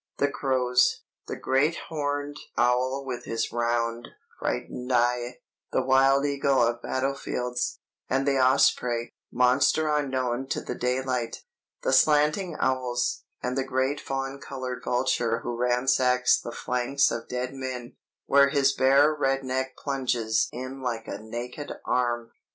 "The 0.17 0.29
crows; 0.29 1.01
the 1.27 1.35
great 1.35 1.75
horned 1.89 2.35
owl 2.57 3.03
with 3.05 3.25
his 3.25 3.51
round, 3.51 4.07
frightened 4.39 4.91
eye; 4.91 5.41
the 5.71 5.83
wild 5.83 6.25
eagle 6.25 6.63
of 6.63 6.81
battle 6.81 7.13
fields, 7.13 7.77
and 8.09 8.27
the 8.27 8.39
osprey, 8.39 9.11
monster 9.31 9.87
unknown 9.89 10.47
to 10.47 10.61
the 10.61 10.73
daylight; 10.73 11.43
the 11.83 11.93
slanting 11.93 12.57
owls, 12.59 13.25
and 13.43 13.55
the 13.55 13.63
great 13.63 13.99
fawn 14.01 14.39
colored 14.41 14.81
vulture 14.83 15.41
who 15.41 15.55
ransacks 15.55 16.41
the 16.41 16.51
flanks 16.51 17.11
of 17.11 17.27
dead 17.27 17.53
men, 17.53 17.95
where 18.25 18.49
his 18.49 18.71
bare 18.71 19.13
red 19.13 19.43
neck 19.43 19.77
plunges 19.77 20.49
in 20.51 20.81
like 20.81 21.07
a 21.07 21.19
naked 21.19 21.73
arm! 21.85 22.31